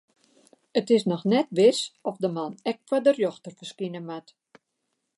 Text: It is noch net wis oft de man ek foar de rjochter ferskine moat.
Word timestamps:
It 0.79 0.89
is 0.95 1.03
noch 1.11 1.23
net 1.33 1.47
wis 1.59 1.79
oft 2.09 2.21
de 2.23 2.31
man 2.37 2.53
ek 2.71 2.77
foar 2.87 3.01
de 3.05 3.11
rjochter 3.15 3.53
ferskine 3.57 4.01
moat. 4.07 4.27